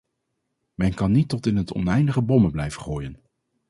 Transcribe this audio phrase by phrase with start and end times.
[0.75, 3.19] Men kan niet tot in het oneindige bommen blijven gooien.